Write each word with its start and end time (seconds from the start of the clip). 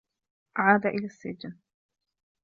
عاد 0.57 0.85
إلى 0.85 1.05
السّجن. 1.05 1.53